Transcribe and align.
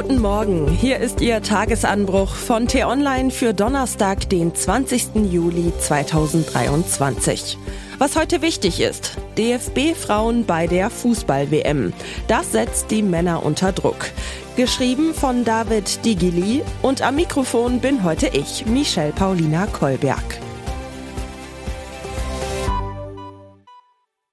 Guten 0.00 0.22
Morgen, 0.22 0.68
hier 0.68 1.00
ist 1.00 1.20
Ihr 1.20 1.42
Tagesanbruch 1.42 2.32
von 2.32 2.68
T-Online 2.68 3.32
für 3.32 3.52
Donnerstag, 3.52 4.30
den 4.30 4.54
20. 4.54 5.28
Juli 5.28 5.72
2023. 5.76 7.58
Was 7.98 8.14
heute 8.14 8.40
wichtig 8.40 8.80
ist, 8.80 9.16
DFB-Frauen 9.36 10.46
bei 10.46 10.68
der 10.68 10.90
Fußball-WM. 10.90 11.92
Das 12.28 12.52
setzt 12.52 12.92
die 12.92 13.02
Männer 13.02 13.44
unter 13.44 13.72
Druck. 13.72 14.12
Geschrieben 14.54 15.14
von 15.14 15.44
David 15.44 16.04
Digili 16.04 16.62
und 16.80 17.02
am 17.02 17.16
Mikrofon 17.16 17.80
bin 17.80 18.04
heute 18.04 18.28
ich, 18.28 18.66
Michelle 18.66 19.10
Paulina 19.10 19.66
Kolberg. 19.66 20.47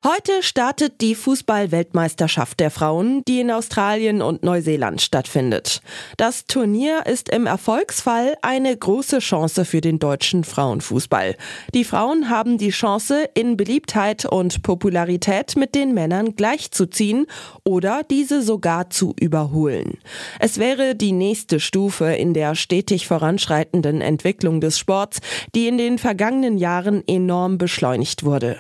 Heute 0.06 0.44
startet 0.44 1.02
die 1.02 1.16
Fußball-Weltmeisterschaft 1.16 2.60
der 2.60 2.70
Frauen, 2.70 3.24
die 3.28 3.40
in 3.40 3.50
Australien 3.50 4.22
und 4.22 4.44
Neuseeland 4.44 5.02
stattfindet. 5.02 5.82
Das 6.18 6.46
Turnier 6.46 7.08
ist 7.08 7.28
im 7.30 7.48
Erfolgsfall 7.48 8.36
eine 8.44 8.78
große 8.78 9.18
Chance 9.18 9.66
für 9.66 9.82
den 9.82 9.98
deutschen 9.98 10.44
Frauenfußball. 10.44 11.36
Die 11.74 11.84
Frauen 11.84 12.30
haben 12.30 12.60
die 12.60 12.70
Chance, 12.70 13.28
in 13.34 13.58
Beliebtheit 13.58 14.26
und 14.26 14.62
Popularität 14.62 15.56
mit 15.56 15.74
den 15.74 15.96
Männern 15.96 16.36
gleichzuziehen 16.36 17.26
oder 17.64 18.04
diese 18.08 18.44
sogar 18.44 18.92
zu 18.92 19.16
überholen. 19.20 19.98
Es 20.40 20.60
wäre 20.60 20.94
die 20.94 21.14
nächste 21.14 21.60
Stufe 21.60 22.14
in 22.14 22.36
der 22.36 22.54
stetig 22.54 23.08
voranschreitenden 23.08 24.02
Entwicklung 24.02 24.62
des 24.62 24.78
Sports, 24.78 25.20
die 25.56 25.68
in 25.68 25.80
den 25.80 25.98
vergangenen 25.98 26.60
Jahren 26.60 27.02
enorm 27.08 27.58
beschleunigt 27.58 28.24
wurde. 28.24 28.60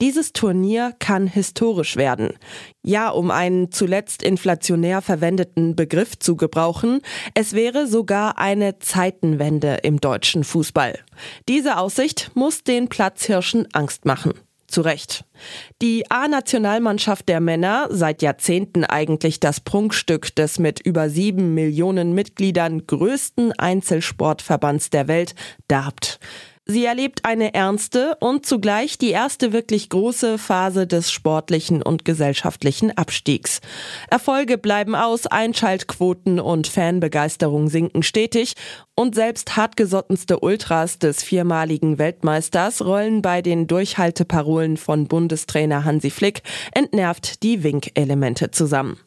Dieses 0.00 0.32
Turnier 0.32 0.94
kann 0.98 1.26
historisch 1.26 1.96
werden. 1.96 2.34
Ja, 2.84 3.08
um 3.08 3.30
einen 3.30 3.72
zuletzt 3.72 4.22
inflationär 4.22 5.02
verwendeten 5.02 5.74
Begriff 5.74 6.18
zu 6.18 6.36
gebrauchen, 6.36 7.00
es 7.34 7.52
wäre 7.52 7.86
sogar 7.86 8.38
eine 8.38 8.78
Zeitenwende 8.78 9.78
im 9.82 10.00
deutschen 10.00 10.44
Fußball. 10.44 10.98
Diese 11.48 11.78
Aussicht 11.78 12.30
muss 12.34 12.62
den 12.62 12.88
Platzhirschen 12.88 13.66
Angst 13.72 14.04
machen. 14.04 14.34
Zu 14.68 14.80
Recht. 14.80 15.24
Die 15.80 16.10
A-Nationalmannschaft 16.10 17.28
der 17.28 17.40
Männer, 17.40 17.86
seit 17.90 18.20
Jahrzehnten 18.20 18.84
eigentlich 18.84 19.38
das 19.38 19.60
Prunkstück 19.60 20.34
des 20.34 20.58
mit 20.58 20.80
über 20.80 21.08
sieben 21.08 21.54
Millionen 21.54 22.14
Mitgliedern 22.14 22.84
größten 22.86 23.52
Einzelsportverbands 23.52 24.90
der 24.90 25.06
Welt, 25.06 25.36
darbt. 25.68 26.18
Sie 26.68 26.84
erlebt 26.84 27.24
eine 27.24 27.54
ernste 27.54 28.16
und 28.18 28.44
zugleich 28.44 28.98
die 28.98 29.10
erste 29.10 29.52
wirklich 29.52 29.88
große 29.88 30.36
Phase 30.36 30.88
des 30.88 31.12
sportlichen 31.12 31.80
und 31.80 32.04
gesellschaftlichen 32.04 32.90
Abstiegs. 32.90 33.60
Erfolge 34.10 34.58
bleiben 34.58 34.96
aus, 34.96 35.28
Einschaltquoten 35.28 36.40
und 36.40 36.66
Fanbegeisterung 36.66 37.68
sinken 37.68 38.02
stetig 38.02 38.54
und 38.96 39.14
selbst 39.14 39.56
hartgesottenste 39.56 40.40
Ultras 40.40 40.98
des 40.98 41.22
viermaligen 41.22 41.98
Weltmeisters 41.98 42.84
rollen 42.84 43.22
bei 43.22 43.42
den 43.42 43.68
Durchhalteparolen 43.68 44.76
von 44.76 45.06
Bundestrainer 45.06 45.84
Hansi 45.84 46.10
Flick 46.10 46.42
entnervt 46.72 47.44
die 47.44 47.62
Winkelemente 47.62 48.50
zusammen. 48.50 48.98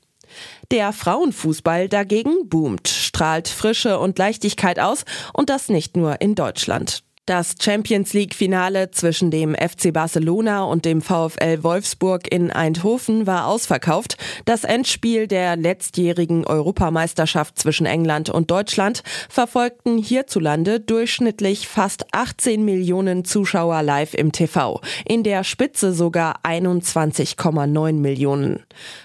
Der 0.72 0.94
Frauenfußball 0.94 1.90
dagegen 1.90 2.48
boomt, 2.48 2.88
strahlt 2.88 3.50
Frische 3.50 4.00
und 4.00 4.18
Leichtigkeit 4.18 4.80
aus 4.80 5.04
und 5.34 5.50
das 5.50 5.68
nicht 5.68 5.98
nur 5.98 6.22
in 6.22 6.36
Deutschland. 6.36 7.04
Das 7.30 7.54
Champions 7.62 8.14
League 8.14 8.34
Finale 8.34 8.90
zwischen 8.90 9.30
dem 9.30 9.54
FC 9.54 9.94
Barcelona 9.94 10.64
und 10.64 10.84
dem 10.84 11.00
VfL 11.00 11.62
Wolfsburg 11.62 12.28
in 12.34 12.50
Eindhoven 12.50 13.28
war 13.28 13.46
ausverkauft. 13.46 14.18
Das 14.46 14.64
Endspiel 14.64 15.28
der 15.28 15.56
letztjährigen 15.56 16.44
Europameisterschaft 16.48 17.60
zwischen 17.60 17.86
England 17.86 18.32
und 18.32 18.50
Deutschland 18.50 19.04
verfolgten 19.30 20.00
hierzulande 20.00 20.80
durchschnittlich 20.80 21.68
fast 21.68 22.08
18 22.16 22.66
Millionen 22.66 23.26
Zuschauer 23.26 23.84
live 23.84 24.16
im 24.16 24.32
TV. 24.32 24.82
In 25.06 25.22
der 25.22 25.44
Spitze 25.44 25.94
sogar 25.94 26.40
21,9 26.42 27.94
Millionen. 27.94 28.64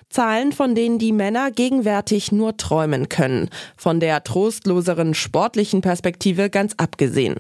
Zahlen, 0.09 0.53
von 0.53 0.75
denen 0.75 0.99
die 0.99 1.13
Männer 1.13 1.51
gegenwärtig 1.51 2.33
nur 2.33 2.57
träumen 2.57 3.11
können. 3.11 3.51
Von 3.77 4.01
der 4.01 4.25
trostloseren 4.25 5.13
sportlichen 5.13 5.83
Perspektive 5.83 6.49
ganz 6.49 6.73
abgesehen. 6.79 7.37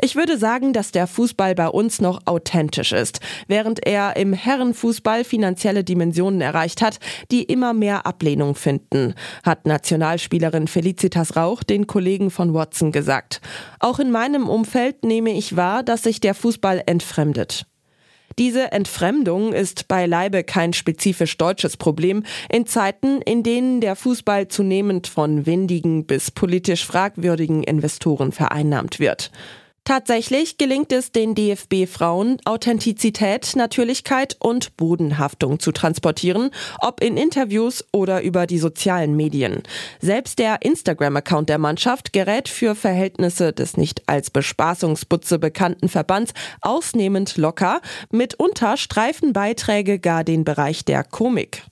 Ich 0.00 0.16
würde 0.16 0.38
sagen, 0.38 0.72
dass 0.72 0.92
der 0.92 1.06
Fußball 1.06 1.54
bei 1.54 1.68
uns 1.68 2.00
noch 2.00 2.20
authentisch 2.26 2.92
ist, 2.92 3.20
während 3.48 3.86
er 3.86 4.16
im 4.16 4.32
Herrenfußball 4.32 5.24
finanzielle 5.24 5.84
Dimensionen 5.84 6.40
erreicht 6.40 6.82
hat, 6.82 6.98
die 7.30 7.42
immer 7.42 7.72
mehr 7.72 8.06
Ablehnung 8.06 8.54
finden, 8.54 9.14
hat 9.44 9.66
Nationalspielerin 9.66 10.68
Felicitas 10.68 11.36
Rauch 11.36 11.62
den 11.62 11.86
Kollegen 11.86 12.30
von 12.30 12.54
Watson 12.54 12.92
gesagt. 12.92 13.40
Auch 13.80 13.98
in 13.98 14.10
meinem 14.10 14.48
Umfeld 14.48 15.04
nehme 15.04 15.30
ich 15.30 15.56
wahr, 15.56 15.82
dass 15.82 16.02
sich 16.02 16.20
der 16.20 16.34
Fußball 16.34 16.82
entfremdet. 16.86 17.66
Diese 18.38 18.72
Entfremdung 18.72 19.52
ist 19.52 19.88
beileibe 19.88 20.42
kein 20.44 20.72
spezifisch 20.72 21.36
deutsches 21.36 21.76
Problem. 21.76 22.24
In 22.50 22.66
Zeiten, 22.66 23.20
in 23.22 23.42
denen 23.42 23.80
der 23.80 23.96
Fußball 23.96 24.48
zunehmend 24.48 25.06
von 25.06 25.46
windigen 25.46 26.06
bis 26.06 26.30
politisch 26.30 26.86
fragwürdigen 26.86 27.62
Investoren 27.62 28.32
vereinnahmt 28.32 29.00
wird. 29.00 29.30
Tatsächlich 29.84 30.58
gelingt 30.58 30.92
es 30.92 31.10
den 31.10 31.34
DFB-Frauen, 31.34 32.38
Authentizität, 32.44 33.56
Natürlichkeit 33.56 34.36
und 34.38 34.76
Bodenhaftung 34.76 35.58
zu 35.58 35.72
transportieren, 35.72 36.50
ob 36.78 37.02
in 37.02 37.16
Interviews 37.16 37.84
oder 37.92 38.22
über 38.22 38.46
die 38.46 38.58
sozialen 38.58 39.16
Medien. 39.16 39.64
Selbst 40.00 40.38
der 40.38 40.62
Instagram-Account 40.62 41.48
der 41.48 41.58
Mannschaft 41.58 42.12
gerät 42.12 42.48
für 42.48 42.76
Verhältnisse 42.76 43.52
des 43.52 43.76
nicht 43.76 44.08
als 44.08 44.30
Bespaßungsbutze 44.30 45.40
bekannten 45.40 45.88
Verbands 45.88 46.32
ausnehmend 46.60 47.36
locker. 47.36 47.80
Mitunter 48.12 48.76
streifen 48.76 49.32
Beiträge 49.32 49.98
gar 49.98 50.22
den 50.22 50.44
Bereich 50.44 50.84
der 50.84 51.02
Komik. 51.02 51.64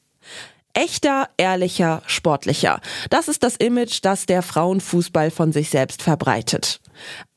Echter, 0.73 1.29
ehrlicher, 1.37 2.03
sportlicher. 2.07 2.81
Das 3.09 3.29
ist 3.29 3.45
das 3.45 3.55
Image, 3.57 4.01
das 4.03 4.27
der 4.27 4.43
Frauenfußball 4.43 5.31
von 5.31 5.53
sich 5.53 5.71
selbst 5.71 6.03
verbreitet. 6.03 6.81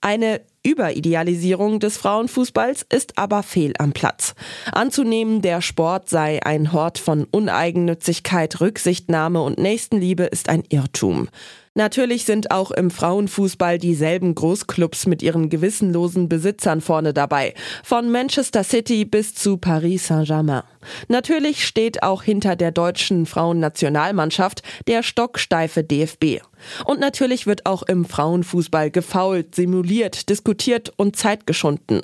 Eine 0.01 0.41
Überidealisierung 0.63 1.79
des 1.79 1.97
Frauenfußballs 1.97 2.85
ist 2.89 3.17
aber 3.17 3.43
fehl 3.43 3.73
am 3.79 3.91
Platz. 3.91 4.33
Anzunehmen, 4.71 5.41
der 5.41 5.61
Sport 5.61 6.09
sei 6.09 6.41
ein 6.43 6.71
Hort 6.71 6.97
von 6.97 7.25
Uneigennützigkeit, 7.25 8.61
Rücksichtnahme 8.61 9.41
und 9.41 9.57
Nächstenliebe 9.57 10.23
ist 10.23 10.49
ein 10.49 10.63
Irrtum. 10.69 11.27
Natürlich 11.75 12.25
sind 12.25 12.51
auch 12.51 12.69
im 12.69 12.91
Frauenfußball 12.91 13.79
dieselben 13.79 14.35
Großclubs 14.35 15.07
mit 15.07 15.23
ihren 15.23 15.49
gewissenlosen 15.49 16.29
Besitzern 16.29 16.81
vorne 16.81 17.15
dabei. 17.15 17.55
Von 17.83 18.11
Manchester 18.11 18.63
City 18.63 19.05
bis 19.05 19.33
zu 19.33 19.57
Paris 19.57 20.05
Saint-Germain. 20.05 20.61
Natürlich 21.07 21.65
steht 21.65 22.03
auch 22.03 22.21
hinter 22.21 22.55
der 22.55 22.71
deutschen 22.71 23.25
Frauennationalmannschaft 23.25 24.61
der 24.87 25.01
stocksteife 25.01 25.83
DFB. 25.83 26.41
Und 26.85 26.99
natürlich 26.99 27.47
wird 27.47 27.65
auch 27.65 27.81
im 27.81 28.05
Frauenfußball 28.05 28.91
gefault, 28.91 29.55
simuliert, 29.55 30.29
diskutiert 30.29 30.93
und 30.95 31.15
Zeit 31.15 31.47
geschunden. 31.47 32.01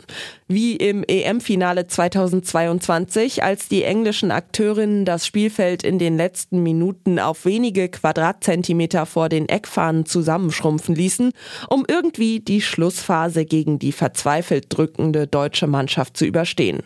Wie 0.52 0.76
im 0.78 1.04
EM-Finale 1.08 1.86
2022, 1.86 3.44
als 3.44 3.68
die 3.68 3.84
englischen 3.84 4.32
Akteurinnen 4.32 5.06
das 5.06 5.28
Spielfeld 5.28 5.84
in 5.84 6.00
den 6.00 6.18
letzten 6.18 6.64
Minuten 6.64 7.20
auf 7.20 7.46
wenige 7.46 7.88
Quadratzentimeter 7.88 9.06
vor 9.06 9.30
den 9.30 9.48
Eckfahnen 9.48 10.08
zusammenschrumpfen 10.08 10.96
ließen, 10.96 11.34
um 11.70 11.86
irgendwie 11.88 12.40
die 12.40 12.62
Schlussphase 12.62 13.46
gegen 13.46 13.78
die 13.78 13.92
verzweifelt 13.92 14.66
drückende 14.70 15.28
deutsche 15.28 15.68
Mannschaft 15.68 16.18
zu 16.18 16.26
überstehen. 16.26 16.82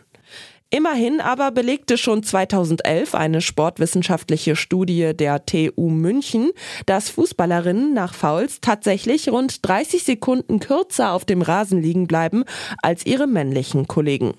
Immerhin 0.74 1.22
aber 1.22 1.52
belegte 1.52 2.00
schon 2.00 2.24
2011 2.24 3.14
eine 3.14 3.42
sportwissenschaftliche 3.42 4.56
Studie 4.56 5.14
der 5.16 5.46
TU 5.46 5.92
München, 5.92 6.50
dass 6.88 7.12
Fußballerinnen 7.12 7.94
nach 7.94 8.16
Fouls 8.16 8.60
tatsächlich 8.60 9.30
rund 9.30 9.60
30 9.68 10.04
Sekunden 10.04 10.60
kürzer 10.60 11.12
auf 11.12 11.26
dem 11.26 11.44
Rasen 11.44 11.80
liegen 11.80 12.08
bleiben 12.08 12.44
als 12.82 13.06
ihre 13.06 13.28
männlichen 13.28 13.86
Kollegen. 13.86 14.34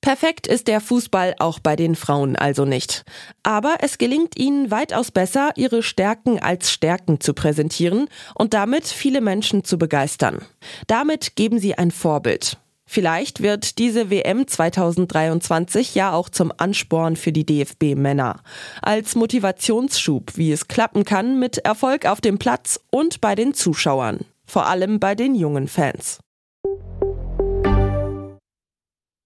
Perfekt 0.00 0.46
ist 0.46 0.68
der 0.68 0.80
Fußball 0.80 1.34
auch 1.40 1.58
bei 1.58 1.74
den 1.74 1.96
Frauen 1.96 2.36
also 2.36 2.64
nicht. 2.64 3.04
Aber 3.42 3.78
es 3.80 3.98
gelingt 3.98 4.38
ihnen 4.38 4.70
weitaus 4.70 5.10
besser, 5.10 5.50
ihre 5.56 5.82
Stärken 5.82 6.38
als 6.38 6.70
Stärken 6.70 7.18
zu 7.18 7.34
präsentieren 7.34 8.06
und 8.36 8.54
damit 8.54 8.86
viele 8.86 9.20
Menschen 9.20 9.64
zu 9.64 9.78
begeistern. 9.78 10.42
Damit 10.86 11.34
geben 11.34 11.58
sie 11.58 11.74
ein 11.76 11.90
Vorbild. 11.90 12.56
Vielleicht 12.88 13.42
wird 13.42 13.78
diese 13.78 14.10
WM 14.10 14.46
2023 14.46 15.94
ja 15.94 16.12
auch 16.12 16.28
zum 16.28 16.52
Ansporn 16.56 17.16
für 17.16 17.32
die 17.32 17.44
DFB-Männer. 17.44 18.40
Als 18.80 19.16
Motivationsschub, 19.16 20.36
wie 20.36 20.52
es 20.52 20.68
klappen 20.68 21.04
kann 21.04 21.38
mit 21.38 21.58
Erfolg 21.58 22.06
auf 22.06 22.20
dem 22.20 22.38
Platz 22.38 22.80
und 22.90 23.20
bei 23.20 23.34
den 23.34 23.54
Zuschauern. 23.54 24.20
Vor 24.46 24.66
allem 24.66 25.00
bei 25.00 25.14
den 25.16 25.34
jungen 25.34 25.66
Fans. 25.66 26.20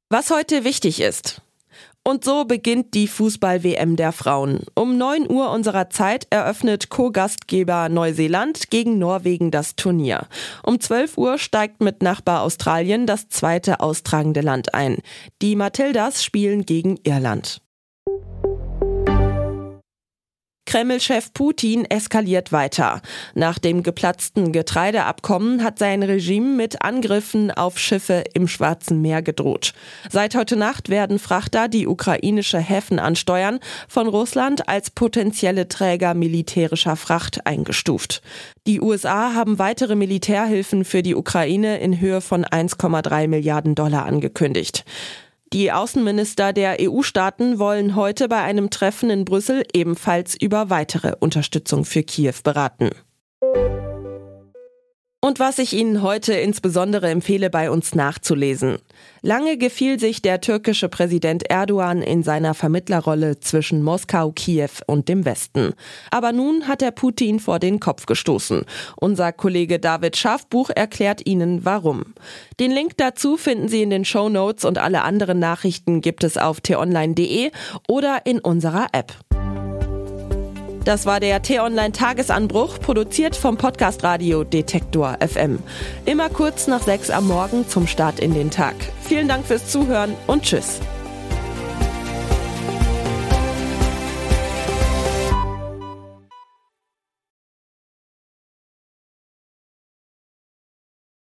Was 0.09 0.31
heute 0.31 0.65
wichtig 0.65 1.01
ist. 1.01 1.43
Und 2.03 2.25
so 2.25 2.45
beginnt 2.47 2.95
die 2.95 3.07
Fußball-WM 3.07 3.97
der 3.97 4.13
Frauen. 4.13 4.61
Um 4.75 4.97
9 4.97 5.31
Uhr 5.31 5.51
unserer 5.51 5.91
Zeit 5.91 6.27
eröffnet 6.31 6.89
Co-Gastgeber 6.89 7.89
Neuseeland 7.91 8.71
gegen 8.71 8.99
Norwegen 8.99 9.51
das 9.51 9.77
Turnier. 9.77 10.27
Um 10.65 10.81
12 10.81 11.19
Uhr 11.19 11.39
steigt 11.39 11.83
mit 11.83 12.03
Nachbar 12.03 12.43
Australien 12.43 13.07
das 13.07 13.29
zweite 13.29 13.81
austragende 13.81 14.41
Land 14.41 14.75
ein. 14.75 14.99
Die 15.43 15.57
Matildas 15.57 16.25
spielen 16.25 16.65
gegen 16.65 16.99
Irland. 17.05 17.61
Kreml-Chef 20.71 21.33
Putin 21.33 21.85
eskaliert 21.85 22.53
weiter. 22.53 23.03
Nach 23.35 23.59
dem 23.59 23.83
geplatzten 23.83 24.53
Getreideabkommen 24.53 25.65
hat 25.65 25.81
sein 25.81 26.05
Regime 26.05 26.55
mit 26.55 26.83
Angriffen 26.83 27.51
auf 27.51 27.77
Schiffe 27.77 28.23
im 28.35 28.47
Schwarzen 28.47 29.03
Meer 29.03 29.21
gedroht. 29.21 29.73
Seit 30.11 30.37
heute 30.37 30.55
Nacht 30.55 30.89
werden 30.89 31.19
Frachter, 31.19 31.67
die 31.67 31.89
ukrainische 31.89 32.61
Häfen 32.61 33.01
ansteuern, 33.01 33.59
von 33.89 34.07
Russland 34.07 34.69
als 34.69 34.93
potenzielle 34.93 35.67
Träger 35.67 36.15
militärischer 36.15 36.95
Fracht 36.95 37.45
eingestuft. 37.49 38.23
Die 38.69 38.81
USA 38.81 39.35
haben 39.35 39.59
weitere 39.59 39.97
Militärhilfen 39.97 40.85
für 40.85 41.03
die 41.03 41.17
Ukraine 41.17 41.81
in 41.81 41.99
Höhe 41.99 42.21
von 42.21 42.45
1,3 42.45 43.27
Milliarden 43.27 43.75
Dollar 43.75 44.07
angekündigt. 44.07 44.85
Die 45.53 45.73
Außenminister 45.73 46.53
der 46.53 46.77
EU-Staaten 46.81 47.59
wollen 47.59 47.97
heute 47.97 48.29
bei 48.29 48.41
einem 48.41 48.71
Treffen 48.71 49.11
in 49.11 49.25
Brüssel 49.25 49.65
ebenfalls 49.73 50.41
über 50.41 50.71
weitere 50.71 51.17
Unterstützung 51.19 51.85
für 51.85 52.05
Kiew 52.05 52.35
beraten. 52.45 52.91
Und 55.31 55.39
was 55.39 55.61
ich 55.61 55.75
Ihnen 55.75 56.03
heute 56.03 56.33
insbesondere 56.33 57.09
empfehle, 57.09 57.51
bei 57.51 57.71
uns 57.71 57.95
nachzulesen. 57.95 58.79
Lange 59.23 59.59
gefiel 59.59 60.01
sich 60.01 60.23
der 60.23 60.41
türkische 60.41 60.89
Präsident 60.89 61.49
Erdogan 61.49 62.03
in 62.03 62.25
seiner 62.25 62.53
Vermittlerrolle 62.53 63.39
zwischen 63.39 63.85
Moskau, 63.85 64.33
Kiew 64.33 64.71
und 64.89 65.09
dem 65.09 65.25
Westen. 65.25 65.75
Aber 66.11 66.33
nun 66.33 66.67
hat 66.67 66.83
er 66.83 66.91
Putin 66.91 67.39
vor 67.39 67.61
den 67.61 67.79
Kopf 67.79 68.07
gestoßen. 68.07 68.65
Unser 68.97 69.31
Kollege 69.31 69.79
David 69.79 70.17
Schafbuch 70.17 70.69
erklärt 70.75 71.25
Ihnen 71.25 71.65
warum. 71.65 72.07
Den 72.59 72.73
Link 72.73 72.97
dazu 72.97 73.37
finden 73.37 73.69
Sie 73.69 73.83
in 73.83 73.91
den 73.91 74.05
Show 74.05 74.29
Notes 74.29 74.65
und 74.65 74.79
alle 74.79 75.03
anderen 75.03 75.39
Nachrichten 75.39 76.01
gibt 76.01 76.25
es 76.25 76.39
auf 76.39 76.61
t-online.de 76.61 77.53
oder 77.87 78.23
in 78.27 78.41
unserer 78.41 78.89
App. 78.91 79.15
Das 80.85 81.05
war 81.05 81.21
der 81.21 81.43
T-Online 81.43 81.93
Tagesanbruch, 81.93 82.81
produziert 82.81 83.37
vom 83.37 83.57
Podcast 83.57 84.03
Radio 84.03 84.45
Detektor 84.45 85.19
FM. 85.21 85.59
Immer 86.07 86.31
kurz 86.31 86.67
nach 86.67 86.83
sechs 86.83 87.11
am 87.11 87.27
Morgen 87.27 87.69
zum 87.69 87.87
Start 87.87 88.19
in 88.19 88.33
den 88.33 88.51
Tag. 88.51 88.75
Vielen 89.03 89.29
Dank 89.29 89.47
fürs 89.47 89.67
Zuhören 89.69 90.15
und 90.27 90.43
Tschüss. 90.43 90.81